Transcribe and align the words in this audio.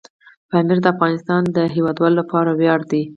پامیر 0.49 0.79
د 0.81 0.85
افغانستان 0.93 1.41
د 1.55 1.57
هیوادوالو 1.75 2.19
لپاره 2.21 2.49
ویاړ 2.59 2.81
دی. 2.91 3.03